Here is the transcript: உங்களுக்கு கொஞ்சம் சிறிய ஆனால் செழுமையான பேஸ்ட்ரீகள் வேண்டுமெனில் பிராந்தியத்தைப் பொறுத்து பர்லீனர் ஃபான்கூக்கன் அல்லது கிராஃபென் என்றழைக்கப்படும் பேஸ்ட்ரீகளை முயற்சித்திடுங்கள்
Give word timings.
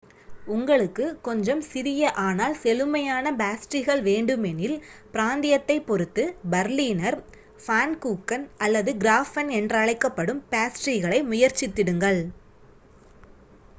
உங்களுக்கு 0.47 1.05
கொஞ்சம் 1.21 1.59
சிறிய 1.63 2.11
ஆனால் 2.19 2.55
செழுமையான 2.55 3.33
பேஸ்ட்ரீகள் 3.33 4.01
வேண்டுமெனில் 4.01 4.73
பிராந்தியத்தைப் 5.13 5.85
பொறுத்து 5.85 6.23
பர்லீனர் 6.51 7.17
ஃபான்கூக்கன் 7.65 8.47
அல்லது 8.57 8.93
கிராஃபென் 8.97 9.51
என்றழைக்கப்படும் 9.59 10.41
பேஸ்ட்ரீகளை 10.51 11.21
முயற்சித்திடுங்கள் 11.25 12.21